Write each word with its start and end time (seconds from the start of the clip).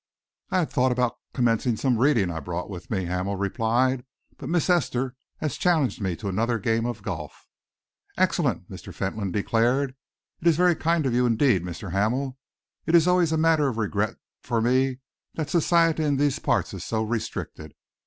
"I 0.49 0.57
had 0.57 0.71
thought 0.71 0.97
of 0.97 1.11
commencing 1.31 1.77
some 1.77 1.99
reading 1.99 2.31
I 2.31 2.39
brought 2.39 2.71
with 2.71 2.89
me," 2.89 3.05
Hamel 3.05 3.35
replied, 3.35 4.03
"but 4.35 4.49
Miss 4.49 4.67
Esther 4.67 5.15
has 5.37 5.57
challenged 5.59 6.01
me 6.01 6.15
to 6.15 6.27
another 6.27 6.57
game 6.57 6.87
of 6.87 7.03
golf." 7.03 7.45
"Excellent!" 8.17 8.67
Mr. 8.67 8.91
Fentolin 8.91 9.31
declared. 9.31 9.93
"It 10.39 10.47
is 10.47 10.57
very 10.57 10.73
kind 10.75 11.05
of 11.05 11.13
you 11.13 11.27
indeed, 11.27 11.61
Mr. 11.63 11.91
Hamel. 11.91 12.35
It 12.87 12.95
is 12.95 13.07
always 13.07 13.31
a 13.31 13.37
matter 13.37 13.67
of 13.67 13.77
regret 13.77 14.15
for 14.41 14.59
me 14.59 15.01
that 15.35 15.51
society 15.51 16.03
in 16.03 16.17
these 16.17 16.39
parts 16.39 16.73
is 16.73 16.83
so 16.83 17.03
restricted. 17.03 17.75